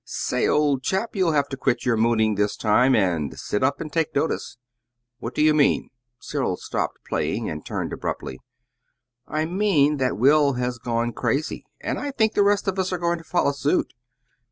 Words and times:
"Say, 0.03 0.47
old 0.47 0.81
chap, 0.81 1.15
you'll 1.15 1.33
have 1.33 1.47
to 1.49 1.55
quit 1.57 1.85
your 1.85 1.95
mooning 1.95 2.33
this 2.33 2.57
time 2.57 2.95
and 2.95 3.37
sit 3.37 3.61
up 3.63 3.79
and 3.79 3.93
take 3.93 4.15
notice." 4.15 4.57
"What 5.19 5.35
do 5.35 5.43
you 5.43 5.53
mean?" 5.53 5.91
Cyril 6.19 6.57
stopped 6.57 6.97
playing 7.07 7.51
and 7.51 7.63
turned 7.63 7.93
abruptly. 7.93 8.39
"I 9.27 9.45
mean 9.45 9.97
that 9.97 10.17
Will 10.17 10.53
has 10.53 10.79
gone 10.79 11.13
crazy, 11.13 11.67
and 11.79 11.99
I 11.99 12.09
think 12.09 12.33
the 12.33 12.41
rest 12.41 12.67
of 12.67 12.79
us 12.79 12.91
are 12.91 12.97
going 12.97 13.19
to 13.19 13.23
follow 13.23 13.51
suit." 13.51 13.93